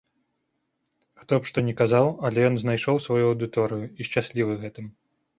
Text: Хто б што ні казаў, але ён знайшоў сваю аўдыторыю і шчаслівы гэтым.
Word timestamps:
Хто 1.25 1.33
б 1.41 1.49
што 1.49 1.57
ні 1.67 1.73
казаў, 1.81 2.09
але 2.29 2.39
ён 2.49 2.57
знайшоў 2.63 2.97
сваю 3.05 3.19
аўдыторыю 3.33 3.85
і 3.99 4.07
шчаслівы 4.09 4.57
гэтым. 4.63 4.89